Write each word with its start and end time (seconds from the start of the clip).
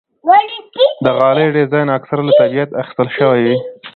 د 1.05 1.07
غالۍ 1.17 1.47
ډیزاین 1.55 1.87
اکثره 1.97 2.21
له 2.27 2.31
طبیعت 2.41 2.69
اخیستل 2.81 3.07
شوی 3.17 3.39
وي. 3.45 3.57